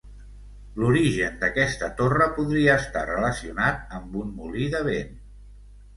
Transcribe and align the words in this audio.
L'origen 0.83 1.35
d'aquesta 1.43 1.89
torre 2.01 2.27
podria 2.39 2.79
estar 2.85 3.05
relacionat 3.11 3.95
amb 3.99 4.19
un 4.23 4.35
molí 4.43 4.71
de 4.77 4.85
vent. 4.89 5.17